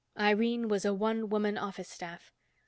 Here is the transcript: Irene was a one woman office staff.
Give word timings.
Irene 0.19 0.67
was 0.67 0.83
a 0.83 0.95
one 0.95 1.29
woman 1.29 1.59
office 1.59 1.89
staff. 1.89 2.33